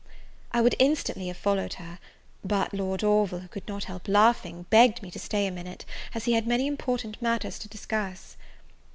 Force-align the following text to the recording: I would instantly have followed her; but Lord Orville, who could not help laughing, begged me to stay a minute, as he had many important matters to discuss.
I 0.51 0.61
would 0.61 0.73
instantly 0.79 1.27
have 1.27 1.37
followed 1.37 1.73
her; 1.75 1.99
but 2.43 2.73
Lord 2.73 3.03
Orville, 3.03 3.37
who 3.41 3.47
could 3.47 3.67
not 3.67 3.83
help 3.83 4.07
laughing, 4.07 4.65
begged 4.71 5.03
me 5.03 5.11
to 5.11 5.19
stay 5.19 5.45
a 5.45 5.51
minute, 5.51 5.85
as 6.15 6.25
he 6.25 6.33
had 6.33 6.47
many 6.47 6.65
important 6.65 7.21
matters 7.21 7.59
to 7.59 7.69
discuss. 7.69 8.35